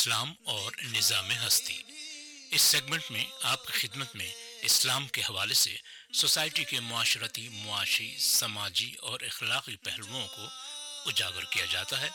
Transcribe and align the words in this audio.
اسلام 0.00 0.34
اور 0.44 0.72
نظام 0.82 1.30
ہستی۔ 1.30 1.82
اس 2.50 2.62
سیگمنٹ 2.62 3.02
میں 3.10 3.24
آپ 3.42 3.66
کی 3.66 3.72
خدمت 3.72 4.16
میں 4.16 4.32
اسلام 4.62 5.08
کے 5.08 5.20
حوالے 5.20 5.54
سے 5.54 5.76
سوسائٹی 6.12 6.64
کے 6.64 6.80
معاشرتی، 6.80 7.48
معاشی، 7.48 8.16
سماجی 8.18 8.94
اور 9.00 9.20
اخلاقی 9.20 9.76
پہلوؤں 9.76 10.28
کو 10.28 10.46
اجاگر 11.06 11.44
کیا 11.44 11.64
جاتا 11.64 12.00
ہے 12.00 12.08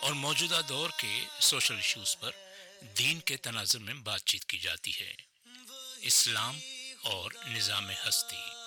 اور 0.00 0.12
موجودہ 0.12 0.60
دور 0.68 0.90
کے 1.00 1.24
سوشل 1.40 1.76
ایشوز 1.76 2.16
پر 2.18 2.30
دین 2.98 3.20
کے 3.20 3.36
تناظر 3.36 3.78
میں 3.78 3.94
بات 3.94 4.24
چیت 4.24 4.44
کی 4.44 4.58
جاتی 4.58 5.00
ہے۔ 5.00 5.12
اسلام 6.00 6.58
اور 7.02 7.32
نظام 7.46 7.90
ہستی۔ 7.90 8.59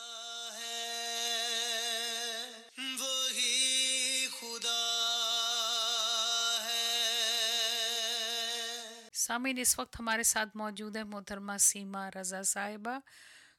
سامعین 9.24 9.58
اس 9.58 9.80
وقت 9.80 10.00
ہمارے 10.00 10.24
ساتھ 10.24 10.58
موجود 10.58 10.98
ہے 10.98 11.04
محترمہ 11.04 11.52
سیما 11.60 12.10
رضا 12.12 12.44
صاحبہ۔ 12.44 13.00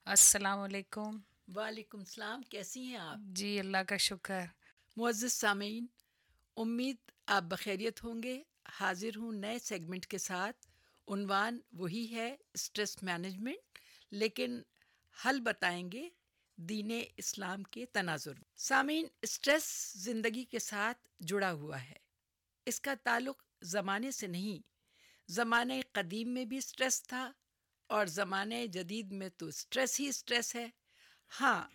السلام 0.05 0.59
علیکم۔ 0.59 1.17
وعلیکم 1.57 1.99
السلام 1.99 2.43
کیسی 2.43 2.83
ہیں 2.83 2.97
آپ؟ 2.97 3.17
جی 3.19 3.61
اللہ 3.61 3.79
کا 3.89 3.97
شکر۔ 3.97 4.41
معزز 4.97 5.33
سامعین 5.33 5.87
امید 6.57 6.97
آپ 7.27 7.43
بخیریت 7.43 8.05
ہوں 8.05 8.23
گے۔ 8.23 8.43
حاضر 8.81 9.17
ہوں 9.17 9.33
نئے 9.33 9.59
سیگمنٹ 9.59 10.07
کے 10.07 10.19
ساتھ۔ 10.19 10.67
عنوان 11.09 11.59
وہی 11.73 12.15
ہے 12.15 12.37
اسٹریس 12.55 13.03
مینجمنٹ 13.03 13.79
لیکن 14.11 14.63
حل 15.25 15.41
بتائیں 15.41 15.93
گے 15.93 16.09
دین 16.57 17.03
اسلام 17.17 17.63
کے 17.63 17.87
تناظر۔ 17.87 18.33
سامعین 18.57 19.07
اسٹریس 19.23 19.93
زندگی 19.97 20.45
کے 20.45 20.59
ساتھ 20.59 21.09
جڑا 21.21 21.53
ہوا 21.53 21.83
ہے۔ 21.83 21.97
اس 22.67 22.81
کا 22.81 22.95
تعلق 23.03 23.43
زمانے 23.63 24.11
سے 24.11 24.27
نہیں 24.27 24.74
زمانے 25.29 25.81
قدیم 25.93 26.35
میں 26.35 26.45
بھی 26.45 26.57
اسٹریس 26.57 27.03
تھا 27.03 27.33
اور 27.87 28.07
زمانے 28.07 28.67
جدید 28.67 29.13
میں 29.13 29.29
تو 29.29 29.47
اسٹریس 29.47 30.01
ہی 30.01 30.09
اسٹریس 30.09 30.55
ہے۔ 30.55 30.69
ہاں 31.41 31.69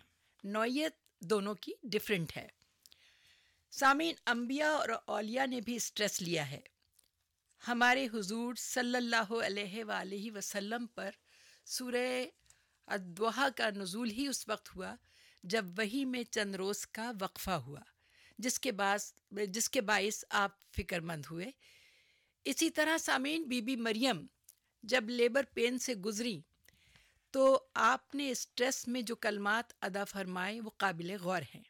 نوعیت 0.44 0.92
دونوں 1.20 1.54
کی 1.54 1.72
ڈفرینٹ 1.82 2.36
ہے۔ 2.36 2.48
سامعین، 3.70 4.14
انبیاء 4.26 4.72
اور 4.72 4.88
اولیاء 5.06 5.46
نے 5.46 5.60
بھی 5.60 5.76
اسٹریس 5.76 6.22
لیا 6.22 6.50
ہے۔ 6.50 6.60
ہمارے 7.68 8.08
حضور 8.14 8.54
صلی 8.54 8.96
اللہ 8.96 9.32
علیہ 9.46 9.84
وآلہ 9.84 10.30
وسلم 10.34 10.86
پر 10.86 11.10
سورہ 11.64 12.24
ادوحا 12.86 13.48
کا 13.56 13.70
نزول 13.70 14.10
ہی 14.10 14.26
اس 14.26 14.48
وقت 14.48 14.76
ہوا 14.76 14.94
جب 15.42 15.64
وہی 15.78 16.04
میں 16.04 16.24
چند 16.24 16.54
روز 16.54 16.86
کا 16.86 17.12
وقفہ 17.20 17.50
ہوا، 17.50 17.80
جس 18.38 18.60
کے 18.60 18.72
باعث 18.72 19.12
جس 19.48 19.68
کے 19.70 19.80
باعث 19.80 20.24
آپ 20.30 20.72
فکر 20.76 21.00
مند 21.00 21.26
ہوئے 21.30 21.50
اسی 22.44 22.70
طرح 22.70 22.98
سامعین، 22.98 23.44
بی 23.44 23.60
بی 23.60 23.76
مریم 23.76 24.26
جب 24.82 25.10
لیبر 25.10 25.42
پین 25.54 25.78
سے 25.78 25.94
گزری 25.94 26.40
تو 27.30 27.60
آپ 27.74 28.14
نے 28.14 28.30
اسٹریس 28.30 28.88
میں 28.88 29.02
جو 29.02 29.16
کلمات 29.16 29.72
ادا 29.80 30.04
فرمائے 30.04 30.60
وہ 30.60 30.70
قابل 30.76 31.16
غور 31.20 31.42
ہیں۔ 31.54 31.62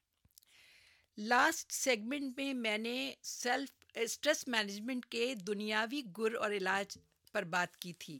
لاسٹ 1.19 1.73
سیگمنٹ 1.73 2.37
میں 2.37 2.55
میں 2.55 2.79
نے 2.79 3.15
سیلف 3.23 3.69
اسٹریس 3.95 4.49
مینجمنٹ 4.49 5.07
کے 5.07 5.35
دنیاوی 5.35 6.03
گر 6.19 6.34
اور 6.34 6.50
علاج 6.50 6.99
پر 7.33 7.43
بات 7.43 7.77
کی 7.77 7.93
تھی۔ 7.93 8.19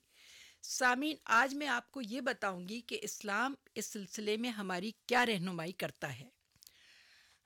سامعین، 0.63 1.17
آج 1.25 1.55
میں 1.55 1.67
آپ 1.67 1.93
کو 1.93 2.01
یہ 2.03 2.21
بتاؤں 2.21 2.69
گی 2.69 2.81
کہ 2.81 2.99
اسلام 3.03 3.55
اس 3.75 3.87
سلسلے 3.87 4.37
میں 4.37 4.51
ہماری 4.51 4.91
کیا 5.07 5.27
رہنمائی 5.27 5.73
کرتا 5.73 6.19
ہے۔ 6.19 6.29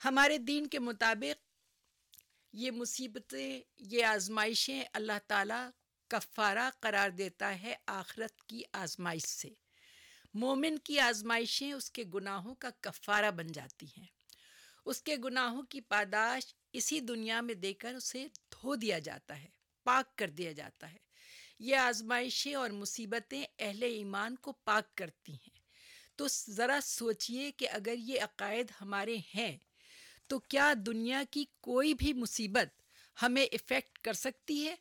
ہمارے 0.05 0.39
دین 0.39 0.67
کے 0.67 0.79
مطابق 0.79 1.54
یہ 2.57 2.71
مصیبتیں، 2.71 3.61
یہ 3.77 4.05
آزمائشیں 4.05 4.85
اللہ 4.93 5.13
تعالیٰ 5.27 5.71
کفارہ 6.09 6.71
قرار 6.81 7.11
دیتا 7.11 7.63
ہے 7.63 7.75
آخرت 7.87 8.43
کی 8.43 8.63
آزمائش 8.73 9.23
سے۔ 9.23 9.49
مومن 10.35 10.79
کی 10.79 11.01
آزمائشیں 11.01 11.73
اس 11.73 11.91
کے 11.91 12.05
گناہوں 12.15 12.55
کا 12.55 12.71
کفارہ 12.81 13.31
بن 13.31 13.47
جاتی 13.47 13.87
ہیں۔ 13.97 14.07
اس 14.87 15.03
کے 15.03 15.17
گناہوں 15.25 15.63
کی 15.63 15.81
پاداش 15.81 16.55
اسی 16.73 17.01
دنیا 17.01 17.41
میں 17.41 17.55
دے 17.55 17.73
کر 17.73 17.95
اسے 17.95 18.27
دھو 18.53 18.75
دیا 18.75 18.99
جاتا 18.99 19.43
ہے، 19.43 19.49
پاک 19.85 20.19
کر 20.19 20.31
دیا 20.31 20.53
جاتا 20.53 20.93
ہے۔ 20.93 20.99
یہ 21.59 21.77
آزمائشیں 21.77 22.55
اور 22.55 22.71
مصیبتیں 22.71 23.45
اہل 23.59 23.83
ایمان 23.83 24.37
کو 24.37 24.53
پاک 24.53 24.95
کرتی 24.95 25.33
ہیں۔ 25.33 25.59
تو 26.17 26.27
ذرا 26.49 26.79
سوچئے 26.83 27.53
کہ 27.53 27.69
اگر 27.71 27.95
یہ 27.99 28.21
عقائد 28.21 28.67
ہمارے 28.81 29.17
ہیں 29.35 29.59
تو 30.27 30.39
کیا 30.39 30.75
دنیا 30.87 31.23
کی 31.31 31.45
کوئی 31.61 31.95
بھی 31.95 32.13
مصیبت 32.13 32.83
ہمیں 33.23 33.47
افیکٹ 33.47 33.99
کر 33.99 34.13
سکتی 34.13 34.69
ہے؟ 34.69 34.75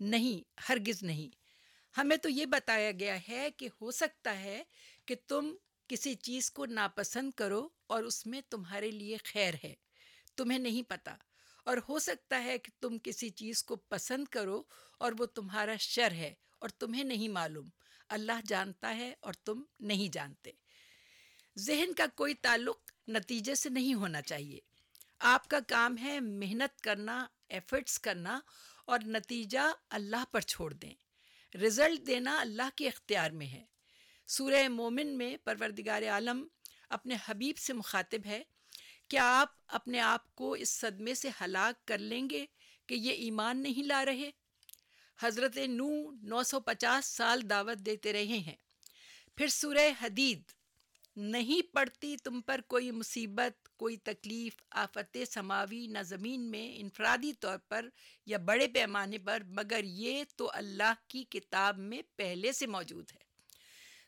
نہیں، 0.00 0.60
ہرگز 0.68 1.02
نہیں۔ 1.02 1.36
ہمیں 1.96 2.16
تو 2.16 2.28
یہ 2.28 2.46
بتایا 2.46 2.92
گیا 2.92 3.18
ہے 3.28 3.50
کہ 3.50 3.68
ہو 3.80 3.90
سکتا 3.90 4.38
ہے 4.38 4.62
کہ 5.06 5.14
تم 5.28 5.54
کسی 5.88 6.14
چیز 6.14 6.50
کو 6.50 6.66
ناپسند 6.66 7.30
کرو 7.30 7.68
اور 7.86 8.02
اس 8.02 8.26
میں 8.26 8.40
تمہارے 8.50 8.90
لیے 8.90 9.16
خیر 9.24 9.54
ہے، 9.64 9.74
تمہیں 10.36 10.58
نہیں 10.58 10.90
پتہ 10.90 11.10
اور 11.64 11.76
ہو 11.88 11.98
سکتا 11.98 12.44
ہے 12.44 12.58
کہ 12.58 12.72
تم 12.80 12.98
کسی 13.02 13.30
چیز 13.30 13.64
کو 13.64 13.76
پسند 13.76 14.24
کرو 14.28 14.62
اور 14.98 15.12
وہ 15.18 15.26
تمہارا 15.26 15.76
شر 15.76 16.12
ہے 16.12 16.34
اور 16.58 16.68
تمہیں 16.68 17.04
نہیں 17.04 17.28
معلوم۔ 17.28 17.68
اللہ 18.08 18.40
جانتا 18.46 18.96
ہے 18.96 19.14
اور 19.20 19.32
تم 19.32 19.62
نہیں 19.80 20.12
جانتے۔ 20.12 20.50
ذہن 21.58 21.94
کا 21.94 22.06
کوئی 22.14 22.34
تعلق 22.34 22.89
نتیجے 23.08 23.54
سے 23.54 23.68
نہیں 23.68 23.94
ہونا 23.94 24.22
چاہیے۔ 24.22 24.58
آپ 25.18 25.48
کا 25.48 25.58
کام 25.68 25.98
ہے 25.98 26.20
محنت 26.20 26.80
کرنا 26.80 27.26
ایفرٹس 27.48 27.98
کرنا 27.98 28.40
اور 28.86 28.98
نتیجہ 29.06 29.72
اللہ 29.90 30.24
پر 30.32 30.40
چھوڑ 30.40 30.72
دیں۔ 30.72 30.94
رزلٹ 31.56 32.06
دینا 32.06 32.40
اللہ 32.40 32.68
کے 32.76 32.88
اختیار 32.88 33.30
میں 33.30 33.46
ہے۔ 33.46 33.64
سورہ 34.26 34.68
مومن 34.68 35.18
میں 35.18 35.36
پروردگار 35.36 36.02
عالم 36.02 36.48
اپنے 36.88 37.14
حبیب 37.26 37.58
سے 37.58 37.72
مخاطب 37.72 38.26
ہے، 38.26 38.42
کیا 39.08 39.40
آپ 39.40 39.48
اپنے 39.66 40.00
آپ 40.00 40.34
کو 40.34 40.52
اس 40.52 40.68
صدمے 40.68 41.14
سے 41.14 41.28
ہلاک 41.40 41.86
کر 41.86 41.98
لیں 41.98 42.30
گے 42.30 42.46
کہ 42.86 42.94
یہ 42.94 43.12
ایمان 43.12 43.62
نہیں 43.62 43.82
لا 43.82 44.04
رہے؟ 44.04 44.30
حضرت 45.20 45.56
نو 45.56 46.10
نو 46.10 46.42
سو 46.42 46.60
پچاس 46.60 47.06
سال 47.06 47.50
دعوت 47.50 47.78
دیتے 47.78 48.12
رہے 48.12 48.24
ہیں۔ 48.24 48.56
پھر 49.36 49.48
سورہ 49.48 50.04
حدید 50.04 50.42
نہیں 51.16 51.74
پڑتی 51.74 52.16
تم 52.16 52.40
پر 52.40 52.60
کوئی 52.60 52.90
مصیبت، 52.90 53.76
کوئی 53.76 53.96
تکلیف، 53.96 54.56
آفت 54.70 55.18
سماوی 55.30 55.86
نہ 55.86 55.98
زمین 56.02 56.50
میں 56.50 56.72
انفرادی 56.76 57.32
طور 57.32 57.58
پر 57.58 57.88
یا 58.26 58.38
بڑے 58.38 58.68
پیمانے 58.68 59.18
پر، 59.18 59.42
مگر 59.48 59.80
یہ 59.84 60.24
تو 60.36 60.50
اللہ 60.54 60.92
کی 61.08 61.24
کتاب 61.24 61.78
میں 61.78 62.02
پہلے 62.16 62.52
سے 62.52 62.66
موجود 62.66 63.10
ہے۔ 63.12 63.30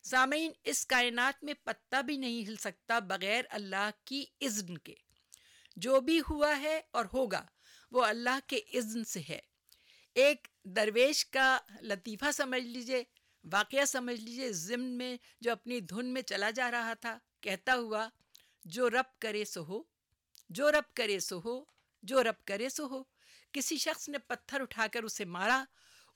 سامعین، 0.02 0.52
اس 0.64 0.86
کائنات 0.86 1.44
میں 1.44 1.54
پتہ 1.64 2.02
بھی 2.02 2.16
نہیں 2.16 2.48
ہل 2.48 2.56
سکتا 2.56 2.98
بغیر 2.98 3.44
اللہ 3.50 3.90
کی 4.04 4.24
اذن 4.40 4.78
کے۔ 4.78 4.94
جو 5.76 6.00
بھی 6.00 6.20
ہوا 6.30 6.58
ہے 6.58 6.80
اور 6.90 7.04
ہوگا، 7.12 7.46
وہ 7.90 8.04
اللہ 8.04 8.38
کے 8.46 8.56
اذن 8.56 9.04
سے 9.04 9.20
ہے۔ 9.28 9.40
ایک 10.14 10.48
درویش 10.64 11.26
کا 11.26 11.58
لطیفہ 11.80 12.30
سمجھ 12.32 12.62
لیجیے۔ 12.62 13.04
واقعہ 13.52 13.84
سمجھ 13.84 14.20
لیجیے 14.20 14.52
ضمن 14.52 14.98
میں 14.98 15.16
جو 15.40 15.52
اپنی 15.52 15.80
دھن 15.80 16.06
میں 16.06 16.22
چلا 16.22 16.50
جا 16.50 16.70
رہا 16.70 16.94
تھا، 16.94 17.18
کہتا 17.40 17.74
ہوا، 17.74 18.08
جو 18.64 18.90
رب 18.90 19.20
کرے 19.20 19.44
سو 19.44 19.64
ہو، 19.64 19.82
جو 20.50 20.72
رب 20.72 20.94
کرے 20.94 21.18
سو 21.18 21.40
ہو، 21.44 21.64
جو 22.02 22.22
رب 22.22 22.44
کرے 22.44 22.68
سو 22.68 22.86
ہو۔ 22.86 23.02
کسی 23.52 23.76
شخص 23.76 24.08
نے 24.08 24.18
پتھر 24.18 24.60
اٹھا 24.60 24.86
کر 24.92 25.02
اسے 25.02 25.24
مارا، 25.24 25.64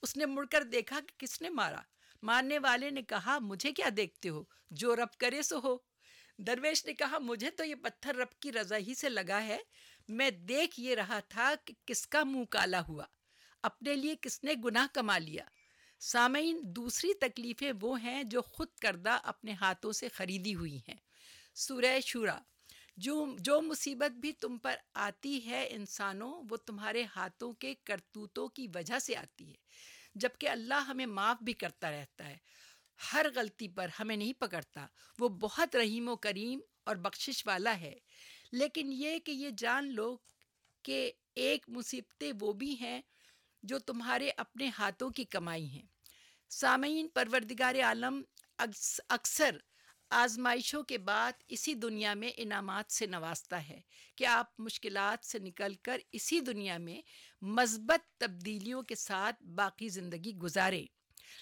اس 0.01 0.17
نے 0.17 0.25
مڑ 0.25 0.45
کر 0.51 0.63
دیکھا 0.63 0.99
کہ 0.99 1.19
کس 1.19 1.41
نے 1.41 1.49
مارا۔ 1.49 1.81
مارنے 2.23 2.59
والے 2.59 2.89
نے 2.89 3.01
کہا، 3.01 3.39
مجھے 3.39 3.71
کیا 3.71 3.89
دیکھتے 3.97 4.29
ہو؟ 4.29 4.43
جو 4.71 4.95
رب 4.95 5.19
کرے 5.19 5.41
سو 5.41 5.59
ہو۔ 5.59 5.77
درویش 6.37 6.85
نے 6.85 6.93
کہا، 6.93 7.17
مجھے 7.17 7.49
تو 7.49 7.65
یہ 7.65 7.75
پتھر 7.75 8.15
رب 8.15 8.39
کی 8.39 8.51
رضا 8.51 8.77
ہی 8.77 8.95
سے 8.95 9.09
لگا 9.09 9.43
ہے۔ 9.43 9.57
میں 10.07 10.31
دیکھ 10.31 10.79
یہ 10.79 10.95
رہا 10.95 11.19
تھا 11.19 11.53
کہ 11.65 11.73
کس 11.85 12.07
کا 12.07 12.23
منہ 12.23 12.43
کالا 12.43 12.81
ہوا۔ 12.87 13.05
اپنے 13.63 13.95
لیے 13.95 14.15
کس 14.21 14.43
نے 14.43 14.53
گناہ 14.65 14.87
کما 14.93 15.17
لیا؟ 15.17 15.43
سامعین، 15.99 16.59
دوسری 16.63 17.13
تکلیفیں 17.13 17.73
وہ 17.81 18.03
ہیں 18.03 18.23
جو 18.23 18.41
خود 18.41 18.67
کردہ 18.81 19.19
اپنے 19.23 19.53
ہاتھوں 19.53 19.91
سے 19.91 20.07
خریدی 20.09 20.55
ہوئی 20.55 20.77
ہیں۔ 20.77 20.95
سورہ 21.55 21.99
شورا، 21.99 22.39
جو 22.97 23.35
جو 23.39 23.61
مصیبت 23.61 24.11
بھی 24.11 24.33
تم 24.33 24.57
پر 24.57 24.75
آتی 24.93 25.45
ہے 25.45 25.67
انسانوں، 25.71 26.43
وہ 26.49 26.57
تمہارے 26.57 27.05
ہاتھوں 27.15 27.53
کے 27.53 27.73
کرتوتوں 27.83 28.47
کی 28.47 28.67
وجہ 28.75 28.99
سے 28.99 29.15
آتی 29.15 29.49
ہے 29.49 29.55
جبکہ 30.15 30.49
اللہ 30.49 30.73
ہمیں 30.73 31.05
معاف 31.05 31.37
بھی 31.41 31.53
کرتا 31.53 31.91
رہتا 31.91 32.27
ہے۔ 32.27 32.37
ہر 33.13 33.25
غلطی 33.35 33.67
پر 33.67 33.87
ہمیں 33.99 34.15
نہیں 34.15 34.33
پکڑتا، 34.33 34.87
وہ 35.19 35.29
بہت 35.29 35.75
رحیم 35.75 36.07
و 36.07 36.15
کریم 36.15 36.59
اور 36.83 36.95
بخشش 36.95 37.43
والا 37.47 37.79
ہے۔ 37.79 37.95
لیکن 38.51 38.89
یہ 38.91 39.19
کہ 39.19 39.31
یہ 39.31 39.49
جان 39.57 39.93
لو 39.93 40.17
کہ 40.83 41.11
ایک 41.35 41.65
مصیبتیں 41.69 42.33
وہ 42.39 42.53
بھی 42.53 42.75
ہیں 42.79 43.01
جو 43.63 43.79
تمہارے 43.79 44.29
اپنے 44.37 44.69
ہاتھوں 44.79 45.09
کی 45.09 45.23
کمائی 45.25 45.65
ہیں۔ 45.65 45.85
سامعین، 46.49 47.07
پروردگار 47.07 47.75
عالم 47.83 48.21
اکثر 49.09 49.57
آزمائشوں 50.11 50.83
کے 50.83 50.97
بعد 50.97 51.31
اسی 51.47 51.73
دنیا 51.73 52.13
میں 52.13 52.29
انعامات 52.37 52.91
سے 52.91 53.05
نوازتا 53.05 53.67
ہے 53.69 53.81
کہ 54.15 54.25
آپ 54.25 54.59
مشکلات 54.59 55.25
سے 55.25 55.39
نکل 55.39 55.73
کر 55.73 55.99
اسی 56.11 56.39
دنیا 56.39 56.77
میں 56.77 57.01
مثبت 57.41 58.19
تبدیلیوں 58.19 58.81
کے 58.83 58.95
ساتھ 58.95 59.43
باقی 59.43 59.89
زندگی 59.89 60.35
گزاریں۔ 60.35 60.85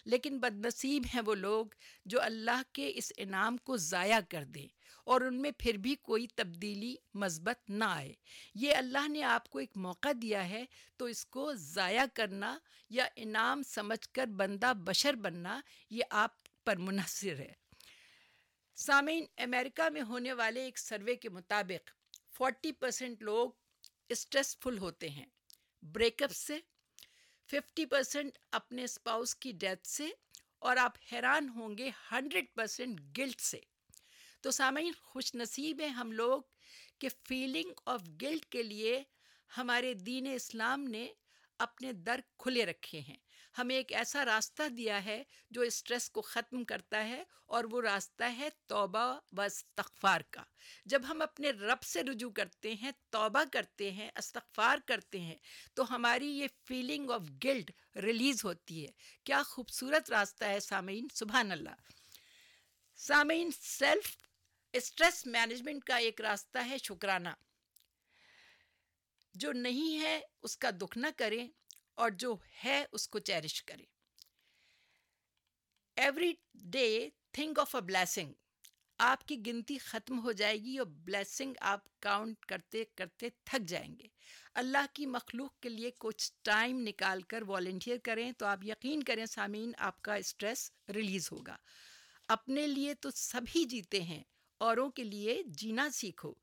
لیکن 0.05 0.39
بد 0.39 0.65
نصیب 0.65 1.03
ہیں 1.13 1.21
وہ 1.25 1.35
لوگ 1.35 1.65
جو 2.05 2.21
اللہ 2.21 2.61
کے 2.73 2.91
اس 2.95 3.13
انعام 3.17 3.57
کو 3.57 3.77
ضائع 3.77 4.19
کر 4.29 4.43
دیں 4.43 4.67
اور 5.03 5.21
ان 5.21 5.41
میں 5.41 5.51
پھر 5.57 5.77
بھی 5.77 5.95
کوئی 5.95 6.27
تبدیلی 6.35 6.95
مثبت 7.13 7.69
نہ 7.69 7.83
آئے۔ 7.83 8.13
یہ 8.55 8.75
اللہ 8.75 9.07
نے 9.07 9.23
آپ 9.23 9.49
کو 9.49 9.59
ایک 9.59 9.77
موقع 9.77 10.09
دیا 10.21 10.49
ہے 10.49 10.65
تو 10.97 11.05
اس 11.05 11.25
کو 11.25 11.53
ضائع 11.53 12.05
کرنا 12.13 12.57
یا 12.89 13.07
انعام 13.15 13.63
سمجھ 13.63 14.09
کر 14.09 14.25
بندہ 14.25 14.73
بشر 14.77 15.13
بننا 15.13 15.61
یہ 15.89 16.03
آپ 16.09 16.31
پر 16.65 16.75
منحصر 16.75 17.39
ہے۔ 17.39 17.53
سامعین، 18.75 19.25
امریکہ 19.37 19.89
میں 19.89 20.01
ہونے 20.01 20.33
والے 20.33 20.63
ایک 20.63 20.79
سروے 20.79 21.15
کے 21.15 21.29
مطابق، 21.29 21.89
فورٹی 22.37 22.71
پرسینٹ 22.71 23.21
لوگ 23.21 23.49
اسٹریسفل 24.09 24.77
ہوتے 24.77 25.09
ہیں۔ 25.09 25.25
بریک 25.83 26.23
اپ 26.23 26.31
سے 26.31 26.59
ففٹی 27.51 27.85
پرسینٹ 27.85 28.37
اپنے 28.51 28.83
اسپاؤس 28.83 29.35
کی 29.35 29.51
ڈیتھ 29.51 29.87
سے 29.87 30.09
اور 30.59 30.77
آپ 30.77 30.91
حیران 31.11 31.49
ہوں 31.49 31.77
گے 31.77 31.89
ہنڈریڈ 32.11 32.45
پرسینٹ 32.55 33.01
گلٹ 33.17 33.41
سے۔ 33.41 33.59
تو 34.41 34.51
سامعین، 34.51 34.91
خوش 35.01 35.35
نصیب 35.35 35.81
ہیں 35.81 35.89
ہم 35.89 36.11
لوگ 36.11 36.41
کہ 36.99 37.09
فیلنگ 37.27 37.71
آف 37.85 38.01
گلٹ 38.21 38.45
کے 38.45 38.63
لیے 38.63 39.03
ہمارے 39.57 39.93
دین 39.93 40.27
اسلام 40.33 40.81
نے 40.81 41.07
اپنے 41.59 41.93
در 41.93 42.19
کھلے 42.37 42.65
رکھے 42.65 42.99
ہیں۔ 42.99 43.17
ہمیں 43.57 43.75
ایک 43.75 43.93
ایسا 43.93 44.25
راستہ 44.25 44.69
دیا 44.69 45.05
ہے 45.05 45.23
جو 45.51 45.61
اسٹریس 45.61 46.09
کو 46.09 46.21
ختم 46.21 46.63
کرتا 46.63 47.07
ہے 47.07 47.23
اور 47.45 47.63
وہ 47.63 47.81
راستہ 47.81 48.23
ہے 48.23 48.49
توبہ 48.67 49.19
و 49.37 49.41
استغفار 49.41 50.21
کا۔ 50.29 50.43
جب 50.85 51.01
ہم 51.09 51.21
اپنے 51.21 51.49
رب 51.49 51.83
سے 51.83 52.03
رجوع 52.03 52.31
کرتے 52.31 52.73
ہیں، 52.73 52.91
توبہ 53.09 53.43
کرتے 53.53 53.91
ہیں، 53.91 54.09
استغفار 54.15 54.77
کرتے 54.87 55.19
ہیں، 55.19 55.35
تو 55.73 55.95
ہماری 55.95 56.27
یہ 56.27 56.47
فیلنگ 56.67 57.09
آف 57.09 57.21
گلٹ 57.43 57.71
ریلیز 57.95 58.45
ہوتی 58.45 58.85
ہے۔ 58.85 58.91
کیا 59.23 59.43
خوبصورت 59.43 60.09
راستہ 60.09 60.45
ہے 60.45 60.59
سامعین، 60.59 61.07
سبحان 61.13 61.51
اللہ۔ 61.51 61.75
سامعین 62.95 63.49
سیلف 63.61 64.17
اسٹریس 64.73 65.25
مینجمنٹ 65.25 65.83
کا 65.83 65.95
ایک 65.95 66.21
راستہ 66.21 66.57
ہے 66.65 66.77
شکرانہ۔ 66.77 67.29
جو 69.33 69.51
نہیں 69.51 69.99
ہے، 69.99 70.21
اس 70.43 70.57
کا 70.57 70.69
دکھ 70.81 70.97
نہ 70.97 71.07
کریں۔ 71.17 71.47
اور 71.95 72.09
جو 72.09 72.35
ہے 72.65 72.85
اس 72.91 73.07
کو 73.07 73.19
چیرش 73.19 73.63
کریں 73.63 73.85
every 75.95 76.33
day 76.53 77.09
think 77.31 77.59
of 77.59 77.75
a 77.75 77.81
blessing 77.81 78.33
آپ 78.99 79.27
کی 79.27 79.45
گنتی 79.45 79.77
ختم 79.77 80.19
ہو 80.19 80.31
جائے 80.31 80.57
گی 80.57 80.77
اور 80.77 80.87
بلیسنگ 80.87 81.53
آپ 81.61 81.99
کاؤنٹ 81.99 82.45
کرتے 82.45 82.83
کرتے 82.95 83.29
تھک 83.43 83.67
جائیں 83.67 83.95
گے۔ 83.99 84.07
اللہ 84.53 84.85
کی 84.93 85.05
مخلوق 85.05 85.59
کے 85.59 85.69
لیے 85.69 85.91
کچھ 85.99 86.31
ٹائم 86.41 86.79
نکال 86.79 87.21
کر 87.21 87.41
والنٹیئر 87.41 87.97
کریں 88.03 88.31
تو 88.31 88.45
آپ 88.45 88.63
یقین 88.63 89.03
کریں 89.03 89.25
سامعین 89.25 89.71
آپ 89.77 90.01
کا 90.01 90.15
اسٹریس 90.15 90.71
ریلیز 90.95 91.31
ہوگا۔ 91.31 91.55
اپنے 92.27 92.67
لیے 92.67 92.93
تو 92.93 93.09
سبھی 93.11 93.65
جیتے 93.65 94.01
ہیں، 94.01 94.23
اوروں 94.57 94.89
کے 94.89 95.03
لیے 95.03 95.43
جینا 95.45 95.89
سیکھو۔ 95.89 96.33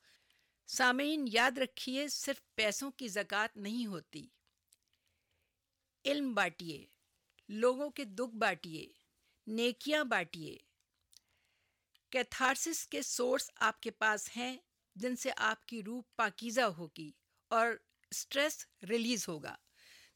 سامعین 0.67 1.25
یاد 1.33 1.59
رکھیے 1.59 2.09
صرف 2.09 2.41
پیسوں 2.55 2.91
کی 2.91 3.09
زکوٰۃ 3.09 3.49
نہیں 3.57 3.87
ہوتی۔ 3.87 4.27
علم 6.05 6.35
بانٹیے، 6.35 6.87
لوگوں 7.49 7.91
کے 7.91 8.05
دکھ 8.05 8.37
بانٹیے، 8.37 8.93
نیکیاں 9.47 10.05
بانٹیے۔ 10.05 10.57
کیتھارسس 12.11 12.87
کے 12.87 13.03
سورس 13.03 13.51
آپ 13.57 13.81
کے 13.81 13.91
پاس 13.91 14.37
ہیں، 14.37 14.59
جن 14.95 15.17
سے 15.17 15.31
آپ 15.37 15.67
کی 15.67 15.83
روح 15.83 16.03
پاکیزہ 16.17 16.61
ہوگی 16.61 17.13
اور 17.49 17.73
اسٹریس 18.11 18.67
ریلیز 18.89 19.29
ہوگا۔ 19.29 19.57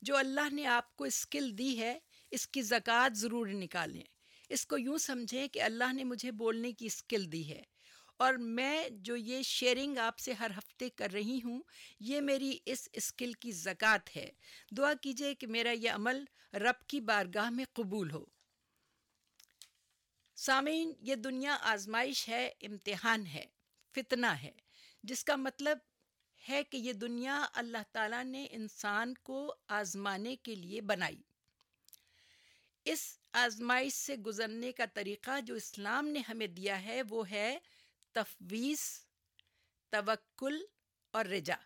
جو 0.03 0.17
اللہ 0.17 0.55
نے 0.55 0.67
آپ 0.67 0.97
کو 0.97 1.05
اسکل 1.05 1.59
دی 1.59 1.81
ہے، 1.81 1.99
اس 2.31 2.49
کی 2.49 2.63
زکوٰۃ 2.63 3.09
ضرور 3.15 3.47
نکالیں۔ 3.47 4.03
اس 4.49 4.67
کو 4.67 4.79
یوں 4.79 4.99
سمجھیں 4.99 5.49
کہ 5.49 5.63
اللہ 5.63 5.93
نے 5.93 6.05
مجھے 6.05 6.33
بولنے 6.33 6.73
کی 6.73 6.87
اسکل 6.87 7.33
دی 7.33 7.51
ہے۔ 7.51 7.63
اور 8.17 8.35
میں 8.35 8.89
جو 8.91 9.17
یہ 9.17 9.43
شیئرنگ 9.43 9.99
آپ 9.99 10.19
سے 10.19 10.33
ہر 10.33 10.51
ہفتے 10.59 10.91
کر 10.91 11.11
رہی 11.13 11.41
ہوں، 11.45 11.63
یہ 12.01 12.21
میری 12.21 12.59
اس 12.67 12.89
اسکل 12.93 13.33
کی 13.33 13.53
زکوٰۃ 13.53 14.17
ہے۔ 14.17 14.31
دعا 14.77 14.95
کیجیے 14.95 15.35
کہ 15.35 15.47
میرا 15.47 15.71
یہ 15.71 15.91
عمل 15.91 16.25
رب 16.53 16.87
کی 16.87 17.01
بارگاہ 17.01 17.51
میں 17.51 17.65
قبول 17.73 18.11
ہو۔ 18.11 18.25
سامعین، 20.37 20.93
یہ 21.01 21.15
دنیا 21.15 21.59
آزمائش 21.61 22.29
ہے، 22.29 22.53
امتحان 22.63 23.27
ہے، 23.27 23.45
فتنہ 23.95 24.27
ہے، 24.27 24.53
جس 25.03 25.25
کا 25.25 25.37
مطلب 25.37 25.79
ہے 26.49 26.65
کہ 26.65 26.77
یہ 26.77 26.93
دنیا 26.93 27.47
اللہ 27.53 27.79
تعالیٰ 27.93 28.25
نے 28.25 28.47
انسان 28.51 29.15
کو 29.15 29.55
آزمانے 29.69 30.37
کے 30.37 30.55
لیے 30.55 30.81
بنائی۔ 30.81 31.23
اس 32.85 33.19
آزمائش 33.33 33.93
سے 33.93 34.17
گزرنے 34.17 34.73
کا 34.73 34.85
طریقہ 34.95 35.41
جو 35.41 35.55
اسلام 35.55 36.07
نے 36.07 36.21
ہمیں 36.29 36.47
دیا 36.47 36.83
ہے، 36.83 37.03
وہ 37.09 37.31
ہے 37.31 37.59
تفویض، 38.17 38.81
توکل 39.91 40.65
اور 41.11 41.25
رجا۔ 41.25 41.57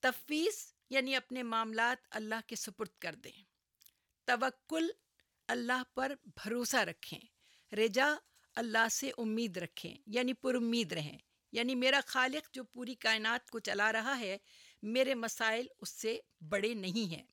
تفویض 0.00 0.72
یعنی 0.90 1.16
اپنے 1.16 1.42
معاملات 1.42 2.06
اللہ 2.10 2.34
کے 2.46 2.56
سپرد 2.56 2.98
کر 2.98 3.14
دیں۔ 3.14 3.44
توکل، 4.24 4.90
اللہ 5.48 5.82
پر 5.94 6.12
بھروسہ 6.24 6.76
رکھیں۔ 6.76 7.20
رجا، 7.74 8.14
اللہ 8.56 8.88
سے 8.88 9.10
امید 9.18 9.56
رکھیں۔ 9.56 9.96
یعنی 10.06 10.32
پر 10.32 10.54
امید 10.54 10.92
رہیں۔ 10.92 11.18
یعنی 11.52 11.74
میرا 11.74 12.00
خالق 12.06 12.54
جو 12.54 12.64
پوری 12.64 12.94
کائنات 12.94 13.50
کو 13.50 13.58
چلا 13.58 13.92
رہا 13.92 14.18
ہے، 14.18 14.38
میرے 14.82 15.14
مسائل 15.14 15.66
اس 15.80 15.88
سے 15.88 16.20
بڑے 16.48 16.74
نہیں 16.74 17.10
ہیں۔ 17.10 17.26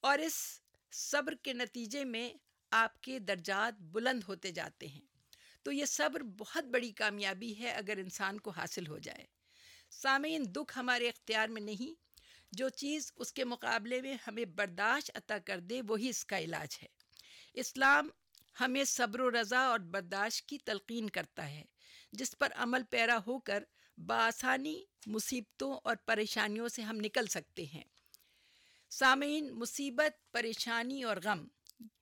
اور 0.00 0.18
اس 0.18 0.60
صبر 0.92 1.34
کے 1.34 1.52
نتیجے 1.52 2.04
میں 2.04 2.32
آپ 2.70 3.00
کے 3.00 3.18
درجات 3.18 3.80
بلند 3.80 4.24
ہوتے 4.28 4.50
جاتے 4.50 4.86
ہیں۔ 4.86 5.11
تو 5.62 5.72
یہ 5.72 5.84
صبر 5.84 6.20
بہت 6.20 6.64
بڑی 6.64 6.90
کامیابی 6.92 7.58
ہے 7.58 7.70
اگر 7.70 7.96
انسان 7.96 8.40
کو 8.40 8.50
حاصل 8.50 8.86
ہو 8.86 8.98
جائے۔ 8.98 9.24
سامعین، 9.90 10.42
دکھ 10.46 10.78
ہمارے 10.78 11.08
اختیار 11.08 11.48
میں 11.48 11.62
نہیں، 11.62 12.00
جو 12.52 12.68
چیز 12.68 13.12
اس 13.16 13.32
کے 13.32 13.44
مقابلے 13.44 14.02
میں 14.02 14.16
ہمیں 14.26 14.44
برداشت 14.44 15.10
عطا 15.14 15.38
کر 15.38 15.60
دے، 15.60 15.82
وہی 15.88 16.08
اس 16.08 16.24
کا 16.24 16.38
علاج 16.38 16.78
ہے۔ 16.82 16.88
اسلام 17.54 18.08
ہمیں 18.60 18.84
صبر 18.84 19.20
و 19.20 19.30
رضا 19.30 19.60
اور 19.60 19.78
برداشت 19.78 20.48
کی 20.48 20.58
تلقین 20.58 21.10
کرتا 21.10 21.50
ہے، 21.50 21.64
جس 22.12 22.38
پر 22.38 22.48
عمل 22.54 22.82
پیرا 22.90 23.18
ہو 23.26 23.38
کر 23.38 23.64
بآسانی، 23.96 24.84
مصیبتوں 25.06 25.78
اور 25.84 25.96
پریشانیوں 26.06 26.68
سے 26.68 26.82
ہم 26.82 26.96
نکل 26.96 27.26
سکتے 27.26 27.64
ہیں۔ 27.64 27.84
سامعین، 28.90 29.50
مصیبت، 29.50 30.32
پریشانی 30.32 31.02
اور 31.02 31.16
غم، 31.24 31.46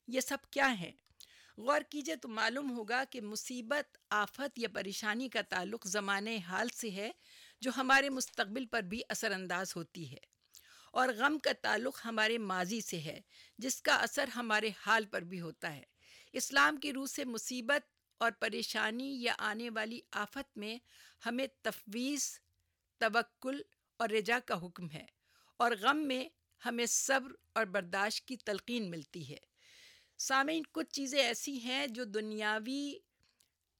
یہ 0.08 0.20
سب 0.20 0.36
کیا 0.50 0.72
ہیں؟ 0.80 0.92
غور 1.60 1.80
کیجیے 1.80 2.16
تو 2.16 2.28
معلوم 2.28 2.70
ہوگا 2.70 3.04
کہ 3.10 3.20
مصیبت، 3.20 3.98
آفت 4.10 4.58
یا 4.58 4.68
پریشانی 4.74 5.28
کا 5.28 5.42
تعلق 5.42 5.86
زمانے 5.86 6.38
حال 6.38 6.68
سے 6.68 6.90
ہے، 6.90 7.10
جو 7.60 7.70
ہمارے 7.76 8.08
مستقبل 8.10 8.66
پر 8.66 8.82
بھی 8.82 9.00
اثر 9.08 9.30
انداز 9.30 9.76
ہوتی 9.76 10.12
ہے۔ 10.12 10.16
اور 10.92 11.08
غم 11.08 11.38
کا 11.38 11.50
تعلق 11.62 12.00
ہمارے 12.04 12.38
ماضی 12.38 12.80
سے 12.80 12.98
ہے، 12.98 13.20
جس 13.58 13.82
کا 13.82 13.94
اثر 13.94 14.28
ہمارے 14.28 14.70
حال 14.86 15.04
پر 15.04 15.22
بھی 15.22 15.40
ہوتا 15.40 15.76
ہے۔ 15.76 15.82
اسلام 16.32 16.76
کی 16.76 16.92
روح 16.92 17.06
سے 17.06 17.24
مصیبت 17.24 17.92
اور 18.18 18.30
پریشانی 18.30 19.22
یا 19.22 19.34
آنے 19.38 19.70
والی 19.70 20.00
آفت 20.12 20.58
میں 20.58 20.78
ہمیں 21.26 21.46
تفویض، 21.62 22.24
توکل 22.98 23.60
اور 23.96 24.08
رجا 24.08 24.38
کا 24.46 24.66
حکم 24.66 24.90
ہے۔ 24.90 25.06
اور 25.56 25.72
غم 25.80 25.96
میں 25.96 26.28
ہمیں 26.66 26.86
صبر 26.86 27.32
اور 27.52 27.64
برداشت 27.64 28.28
کی 28.28 28.36
تلقین 28.36 28.90
ملتی 28.90 29.32
ہے۔ 29.32 29.49
سامعین، 30.20 30.62
کچھ 30.72 30.88
چیزیں 30.88 31.22
ایسی 31.22 31.58
ہیں 31.58 31.86
جو 31.86 32.04
دنیاوی، 32.04 32.94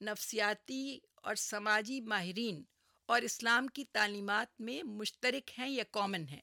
نفسیاتی 0.01 0.99
اور 1.15 1.35
سماجی 1.35 2.01
ماہرین 2.01 2.63
اور 3.07 3.23
اسلام 3.23 3.67
کی 3.67 3.85
تعلیمات 3.85 4.61
میں 4.61 4.83
مشترک 4.83 5.51
ہیں 5.59 5.69
یا 5.69 5.85
کامن 5.91 6.25
ہیں 6.29 6.41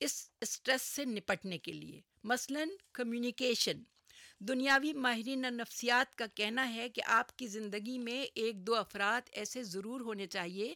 اس 0.00 0.30
اسٹریس 0.40 0.82
سے 0.82 1.04
نپٹنے 1.04 1.58
کے 1.58 1.72
لیے۔ 1.72 2.00
مثلا 2.24 2.60
کمیونیکیشن 2.92 3.82
دنیاوی 4.38 4.92
ماہرین 4.92 5.44
نفسیات 5.50 6.16
کا 6.16 6.26
کہنا 6.26 6.74
ہے 6.74 6.88
کہ 6.88 7.02
آپ 7.06 7.36
کی 7.38 7.46
زندگی 7.46 7.98
میں 7.98 8.22
ایک 8.34 8.56
دو 8.56 8.74
افراد 8.74 9.28
ایسے 9.32 9.62
ضرور 9.62 10.00
ہونے 10.00 10.26
چاہیے 10.26 10.74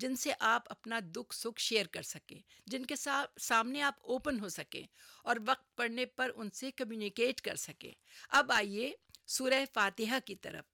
جن 0.00 0.16
سے 0.16 0.32
آپ 0.40 0.70
اپنا 0.70 0.98
دکھ 1.04 1.34
سکھ 1.34 1.60
شیئر 1.60 1.86
کر 1.86 2.02
سکیں، 2.02 2.40
جن 2.66 2.86
کے 2.86 2.94
سامنے 3.40 3.82
آپ 3.82 3.94
اوپن 4.02 4.40
ہو 4.40 4.48
سکیں 4.48 4.86
اور 5.24 5.36
وقت 5.46 5.76
پڑنے 5.76 6.06
پر 6.06 6.30
ان 6.34 6.50
سے 6.50 6.70
کمیونیکیٹ 6.70 7.40
کر 7.40 7.56
سکیں۔ 7.56 7.92
اب 8.28 8.52
آئیے 8.52 8.92
سورہ 9.26 9.64
فاتحہ 9.74 10.18
کی 10.24 10.34
طرف، 10.36 10.64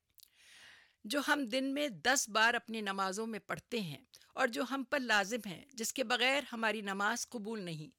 جو 1.04 1.20
ہم 1.28 1.44
دن 1.44 1.72
میں 1.74 1.88
دس 1.88 2.28
بار 2.28 2.54
اپنی 2.54 2.80
نمازوں 2.80 3.26
میں 3.26 3.38
پڑھتے 3.38 3.80
ہیں 3.80 4.04
اور 4.34 4.46
جو 4.46 4.62
ہم 4.70 4.84
پر 4.90 5.00
لازم 5.00 5.48
ہے 5.48 5.62
جس 5.72 5.92
کے 5.92 6.04
بغیر 6.04 6.42
ہماری 6.52 6.80
نماز 6.80 7.28
قبول 7.28 7.62
نہیں۔ 7.62 7.90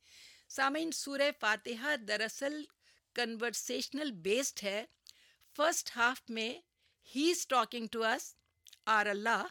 سامعین، 0.49 0.91
سورہ 0.91 1.29
فاتحہ 1.39 1.95
دراصل 1.97 2.63
کنورسیشنل 3.15 4.11
بیسڈ 4.11 4.63
ہے۔ 4.63 4.85
فرسٹ 5.55 5.95
ہاف 5.95 6.21
میں 6.29 6.53
ہی 7.15 7.29
is 7.29 7.45
talking 7.47 7.87
to 7.91 8.03
us 8.03 8.33
our 8.85 9.05
Allah 9.05 9.45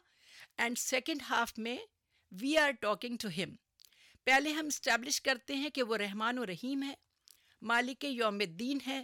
and 0.62 0.78
second 0.78 1.22
half 1.30 1.52
میں 1.58 1.76
وی 2.32 2.56
آر 2.58 2.70
ٹاکنگ 2.80 3.16
ٹو 3.16 3.28
ہم 3.28 3.54
پہلے 4.24 4.52
ہم 4.52 4.66
اسٹیبلش 4.66 5.20
کرتے 5.20 5.54
ہیں 5.54 5.70
کہ 5.70 5.82
وہ 5.82 5.96
رحمان 5.96 6.38
و 6.38 6.46
رحیم 6.46 6.82
ہے، 6.82 6.94
مالک 7.62 8.04
یوم 8.04 8.34
الدین 8.34 8.78
ہے، 8.86 9.02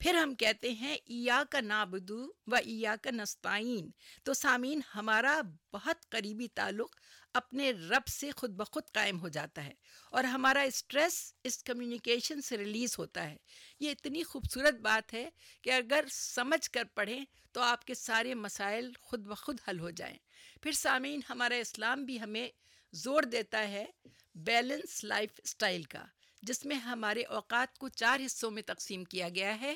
پھر 0.00 0.14
ہم 0.14 0.34
کہتے 0.34 0.72
ہیں 0.72 0.94
ایا 0.94 1.42
کا 1.50 1.60
نابدو 1.60 2.26
و 2.46 2.54
ایا 2.54 2.96
کا 3.02 3.10
نستعین. 3.10 3.90
تو 4.24 4.34
سامعین، 4.34 4.80
ہمارا 4.94 5.40
بہت 5.72 6.08
قریبی 6.08 6.48
تعلق 6.48 6.96
اپنے 7.36 7.70
رب 7.70 8.06
سے 8.06 8.30
خود 8.30 8.50
بخود 8.50 8.82
قائم 8.92 9.20
ہو 9.20 9.28
جاتا 9.28 9.64
ہے 9.64 9.72
اور 10.10 10.24
ہمارا 10.24 10.60
اسٹریس 10.60 11.34
اس 11.44 11.62
کمیونیکیشن 11.62 12.40
سے 12.40 12.58
ریلیز 12.58 12.98
ہوتا 12.98 13.30
ہے۔ 13.30 13.36
یہ 13.80 13.90
اتنی 13.90 14.22
خوبصورت 14.22 14.74
بات 14.74 15.14
ہے 15.14 15.30
کہ 15.62 15.70
اگر 15.70 16.04
سمجھ 16.10 16.70
کر 16.70 16.84
پڑھیں 16.94 17.24
تو 17.52 17.60
آپ 17.60 17.84
کے 17.84 17.94
سارے 17.94 18.34
مسائل 18.34 18.92
خود 19.00 19.20
بخود 19.20 19.60
حل 19.68 19.80
ہو 19.80 19.90
جائیں۔ 19.90 20.18
پھر 20.62 20.72
سامعین، 20.72 21.20
ہمارا 21.30 21.54
اسلام 21.54 22.04
بھی 22.04 22.20
ہمیں 22.20 22.48
زور 22.92 23.22
دیتا 23.22 23.68
ہے 23.68 23.86
بیلنس 24.34 25.04
لائف 25.04 25.40
اسٹائل 25.44 25.82
کا، 25.82 26.04
جس 26.42 26.64
میں 26.64 26.76
ہمارے 26.76 27.22
اوقات 27.22 27.78
کو 27.78 27.88
چار 27.88 28.20
حصوں 28.26 28.50
میں 28.50 28.62
تقسیم 28.62 29.04
کیا 29.04 29.28
گیا 29.28 29.60
ہے۔ 29.60 29.74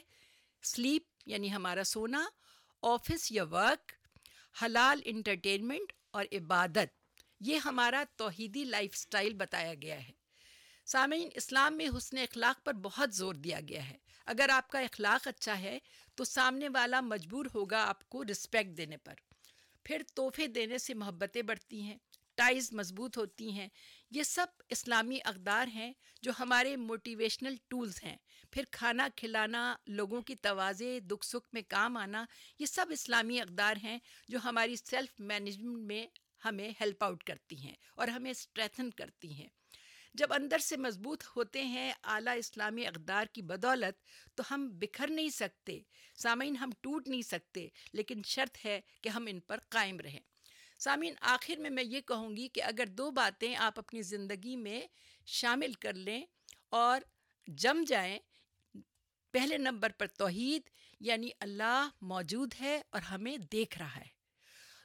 سلیپ 0.62 1.02
یعنی 1.26 1.52
ہمارا 1.52 1.84
سونا 1.84 2.28
آفس 2.82 3.32
یا 3.32 3.44
ورک 3.44 3.92
حلال 4.62 5.00
انٹرٹینمنٹ 5.04 5.92
اور 6.10 6.24
عبادت۔ 6.32 6.99
یہ 7.40 7.56
ہمارا 7.56 8.04
توحیدی 8.16 8.64
لائف 8.64 8.96
سٹائل 8.96 9.34
بتایا 9.34 9.74
گیا 9.82 10.08
ہے۔ 10.08 10.12
سامعین، 10.86 11.28
اسلام 11.34 11.76
میں 11.76 11.88
حسن 11.96 12.18
اخلاق 12.18 12.64
پر 12.64 12.72
بہت 12.72 13.14
زور 13.14 13.34
دیا 13.34 13.60
گیا 13.68 13.90
ہے۔ 13.90 13.98
اگر 14.26 14.48
آپ 14.48 14.68
کا 14.68 14.78
اخلاق 14.78 15.28
اچھا 15.28 15.58
ہے، 15.58 15.78
تو 16.14 16.24
سامنے 16.24 16.68
والا 16.68 17.00
مجبور 17.00 17.46
ہوگا 17.54 17.84
آپ 17.84 18.08
کو 18.08 18.24
رسپیکٹ 18.24 18.76
دینے 18.76 18.96
پر۔ 18.96 19.14
پھر 19.84 20.02
تحفے 20.14 20.46
دینے 20.46 20.78
سے 20.78 20.94
محبتیں 20.94 21.42
بڑھتی 21.42 21.82
ہیں 21.82 21.98
ٹائز 22.34 22.72
مضبوط 22.72 23.18
ہوتی 23.18 23.52
ہیں۔ 23.52 23.68
یہ 24.10 24.22
سب 24.22 24.46
اسلامی 24.68 25.18
اقدار 25.24 25.66
ہیں 25.66 25.92
جو 26.22 26.32
ہمارے 26.38 26.76
موٹیویشنل 26.76 27.56
ٹولز 27.68 28.04
ہیں۔ 28.04 28.16
پھر 28.50 28.64
کھانا 28.70 29.08
کھلانا، 29.16 29.76
لوگوں 29.86 30.22
کی 30.22 30.34
توازے، 30.34 31.00
دکھ 31.00 31.26
سکھ 31.26 31.48
میں 31.52 31.62
کام 31.68 31.96
آنا، 31.96 32.24
یہ 32.58 32.66
سب 32.66 32.86
اسلامی 32.90 33.40
اقدار 33.40 33.76
ہیں 33.82 33.98
جو 34.28 34.38
ہماری 34.44 34.76
سیلف 34.76 35.10
مینجمنٹ 35.18 35.78
میں 35.78 36.06
ہمیں 36.44 36.70
ہیلپ 36.80 37.04
آؤٹ 37.04 37.24
کرتی 37.24 37.56
ہیں 37.56 37.74
اور 37.94 38.08
ہمیں 38.08 38.30
اسٹریتھن 38.30 38.90
کرتی 38.90 39.32
ہیں۔ 39.32 39.48
جب 40.14 40.32
اندر 40.32 40.58
سے 40.58 40.76
مضبوط 40.76 41.24
ہوتے 41.36 41.64
ہیں 41.64 41.92
اعلیٰ 42.04 42.36
اسلامی 42.36 42.86
اقدار 42.86 43.24
کی 43.32 43.42
بدولت، 43.42 44.04
تو 44.36 44.42
ہم 44.50 44.68
بکھر 44.72 45.10
نہیں 45.10 45.28
سکتے، 45.28 45.80
سامعین 46.16 46.56
ہم 46.56 46.70
ٹوٹ 46.80 47.08
نہیں 47.08 47.22
سکتے، 47.22 47.68
لیکن 47.92 48.22
شرط 48.26 48.66
ہے 48.66 48.80
کہ 49.02 49.08
ہم 49.08 49.26
ان 49.30 49.40
پر 49.40 49.58
قائم 49.68 50.00
رہیں۔ 50.00 50.20
سامعین، 50.78 51.14
آخر 51.20 51.56
میں 51.58 51.70
میں 51.70 51.84
یہ 51.84 52.00
کہوں 52.00 52.36
گی 52.36 52.48
کہ 52.48 52.62
اگر 52.62 52.86
دو 52.86 53.10
باتیں 53.10 53.56
آپ 53.56 53.78
اپنی 53.78 54.02
زندگی 54.02 54.56
میں 54.56 54.86
شامل 55.26 55.72
کر 55.72 55.92
لیں 55.92 56.24
اور 56.68 57.00
جم 57.46 57.84
جائیں، 57.86 58.18
پہلے 59.30 59.58
نمبر 59.58 59.90
پر 59.98 60.06
توحید 60.06 60.62
یعنی 61.00 61.30
اللہ 61.40 61.88
موجود 62.00 62.54
ہے 62.60 62.82
اور 62.90 63.02
ہمیں 63.02 63.36
دیکھ 63.36 63.78
رہا 63.78 63.96
ہے۔ 63.96 64.19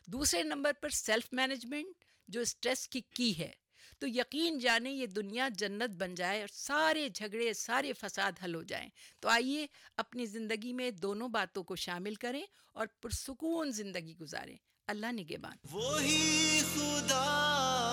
دوسرے 0.08 0.44
نمبر 0.44 0.72
پر 0.82 0.90
سیلف 0.90 1.28
مینجمنٹ 1.32 2.06
جو 2.28 2.42
اسٹریس 2.42 2.88
کی 2.88 3.02
کی 3.02 3.40
ہے۔ 3.40 3.52
تو 4.00 4.08
یقین 4.08 4.60
جانے 4.60 4.92
یہ 4.92 5.06
دنیا 5.06 5.50
جنت 5.58 5.90
بن 5.90 6.16
جائے 6.16 6.40
اور 6.40 6.48
سارے 6.54 7.10
جھگڑے، 7.10 7.54
سارے 7.54 7.94
فساد 7.94 8.32
حل 8.44 8.56
ہو 8.56 8.64
جائیں۔ 8.64 8.90
تو 9.20 9.30
آئیے 9.30 9.68
اپنی 9.98 10.26
زندگی 10.26 10.74
میں 10.74 10.92
دونوں 10.92 11.30
باتوں 11.30 11.64
کو 11.64 11.76
شامل 11.76 12.16
کریں 12.16 12.44
اور 12.74 12.88
پرسکون 13.02 13.72
زندگی 13.72 14.18
گزاریں۔ 14.18 14.58
اللہ 14.88 15.12
نگہبان۔ 15.12 15.58
وہی 15.72 16.62
خدا۔ 16.74 17.85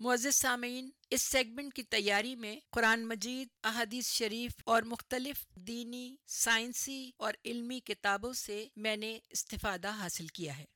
معزز 0.00 0.34
سامعین، 0.34 0.90
اس 1.10 1.22
سیگمنٹ 1.22 1.74
کی 1.74 1.82
تیاری 1.82 2.34
میں 2.34 2.56
قرآن 2.70 3.06
مجید، 3.06 3.48
احادیث 3.64 4.08
شریف 4.08 4.52
اور 4.64 4.82
مختلف 4.82 5.36
دینی، 5.54 6.16
سائنسی 6.26 7.10
اور 7.16 7.34
علمی 7.44 7.80
کتابوں 7.80 8.32
سے 8.32 8.68
میں 8.76 8.96
نے 8.96 9.18
استفادہ 9.30 9.88
حاصل 9.88 10.26
کیا 10.26 10.58
ہے۔ 10.58 10.64